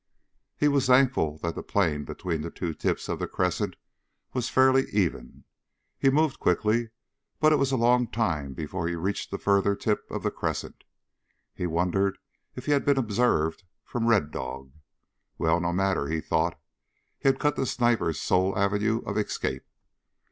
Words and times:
He 0.57 0.67
was 0.67 0.87
thankful 0.87 1.37
that 1.43 1.53
the 1.53 1.61
plain 1.61 2.05
between 2.05 2.41
the 2.41 2.49
two 2.49 2.73
tips 2.73 3.07
of 3.07 3.19
the 3.19 3.27
crescent 3.27 3.75
was 4.33 4.49
fairly 4.49 4.87
even. 4.91 5.43
He 5.99 6.09
moved 6.09 6.39
quickly, 6.39 6.89
but 7.39 7.53
it 7.53 7.57
was 7.57 7.71
a 7.71 7.77
long 7.77 8.07
time 8.07 8.53
before 8.55 8.87
he 8.87 8.95
reached 8.95 9.29
the 9.29 9.37
further 9.37 9.75
tip 9.75 10.03
of 10.09 10.23
the 10.23 10.31
crescent. 10.31 10.85
He 11.53 11.67
wondered 11.67 12.17
if 12.55 12.65
he 12.65 12.71
had 12.71 12.83
been 12.83 12.97
observed 12.97 13.63
from 13.85 14.07
Red 14.07 14.31
Dog. 14.31 14.71
Well, 15.37 15.59
no 15.59 15.71
matter, 15.71 16.07
he 16.07 16.19
thought. 16.19 16.59
He 17.19 17.29
had 17.29 17.37
cut 17.39 17.55
the 17.55 17.67
sniper's 17.67 18.19
sole 18.19 18.57
avenue 18.57 19.03
of 19.05 19.19
escape. 19.19 19.67